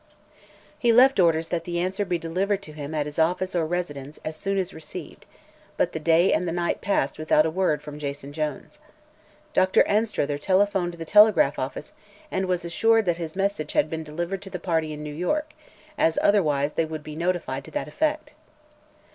[0.79, 4.17] He left orders that the answer be delivered to him at his office or residence,
[4.25, 5.27] as soon as received,
[5.77, 8.79] but the day and the night passed without a word from Jason Jones.
[9.53, 9.83] Dr.
[9.87, 11.93] Anstruther telephoned the telegraph office
[12.31, 15.51] and was assured his message had been delivered to the party in New York,
[15.99, 18.33] as otherwise they would be notified to that effect.